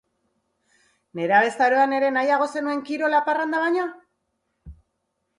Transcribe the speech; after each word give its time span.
Nerabezaroan 1.17 1.93
ere 1.97 2.09
nahiago 2.15 2.47
zenuen 2.53 2.81
kirola 2.87 3.19
parranda 3.27 3.61
baino? 3.65 3.85